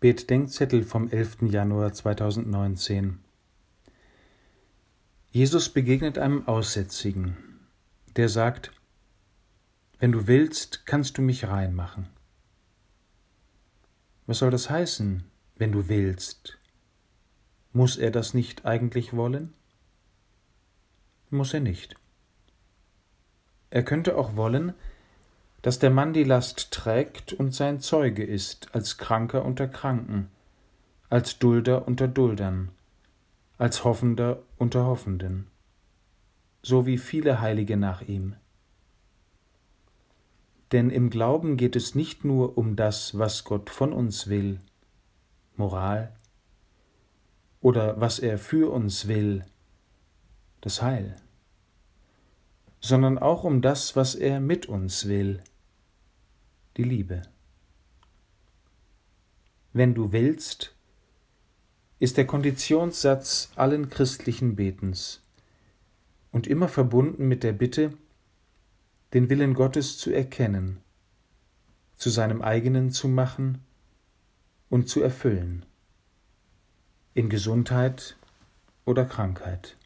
[0.00, 1.42] Betdenkzettel vom 11.
[1.50, 3.18] Januar 2019
[5.30, 7.36] Jesus begegnet einem Aussätzigen,
[8.16, 8.72] der sagt,
[9.98, 12.08] wenn du willst, kannst du mich reinmachen.
[14.24, 15.22] Was soll das heißen,
[15.56, 16.56] wenn du willst?
[17.74, 19.52] Muss er das nicht eigentlich wollen?
[21.28, 21.94] Muss er nicht.
[23.68, 24.72] Er könnte auch wollen,
[25.62, 30.28] dass der Mann die Last trägt und sein Zeuge ist, als Kranker unter Kranken,
[31.10, 32.70] als Dulder unter Duldern,
[33.58, 35.48] als Hoffender unter Hoffenden,
[36.62, 38.36] so wie viele Heilige nach ihm.
[40.72, 44.60] Denn im Glauben geht es nicht nur um das, was Gott von uns will,
[45.56, 46.14] Moral,
[47.60, 49.44] oder was er für uns will,
[50.60, 51.16] das Heil,
[52.80, 55.42] sondern auch um das, was er mit uns will,
[56.76, 57.22] die Liebe.
[59.72, 60.74] Wenn du willst,
[61.98, 65.20] ist der Konditionssatz allen christlichen Betens
[66.32, 67.92] und immer verbunden mit der Bitte,
[69.12, 70.80] den Willen Gottes zu erkennen,
[71.96, 73.58] zu seinem eigenen zu machen
[74.68, 75.66] und zu erfüllen,
[77.14, 78.16] in Gesundheit
[78.84, 79.76] oder Krankheit.